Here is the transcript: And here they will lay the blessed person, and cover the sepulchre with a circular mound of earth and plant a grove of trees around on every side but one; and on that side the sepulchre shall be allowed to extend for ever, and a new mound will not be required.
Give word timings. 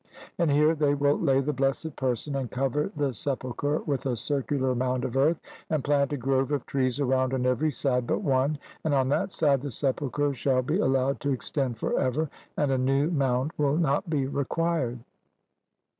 And 0.39 0.49
here 0.49 0.73
they 0.73 0.95
will 0.95 1.19
lay 1.19 1.41
the 1.41 1.53
blessed 1.53 1.95
person, 1.95 2.35
and 2.35 2.49
cover 2.49 2.91
the 2.95 3.13
sepulchre 3.13 3.81
with 3.85 4.07
a 4.07 4.15
circular 4.15 4.73
mound 4.73 5.05
of 5.05 5.15
earth 5.15 5.39
and 5.69 5.83
plant 5.83 6.11
a 6.11 6.17
grove 6.17 6.51
of 6.51 6.65
trees 6.65 6.99
around 6.99 7.35
on 7.35 7.45
every 7.45 7.69
side 7.69 8.07
but 8.07 8.23
one; 8.23 8.57
and 8.83 8.95
on 8.95 9.09
that 9.09 9.29
side 9.29 9.61
the 9.61 9.69
sepulchre 9.69 10.33
shall 10.33 10.63
be 10.63 10.79
allowed 10.79 11.19
to 11.19 11.29
extend 11.29 11.77
for 11.77 11.99
ever, 11.99 12.31
and 12.57 12.71
a 12.71 12.79
new 12.79 13.11
mound 13.11 13.51
will 13.59 13.77
not 13.77 14.09
be 14.09 14.25
required. 14.25 14.97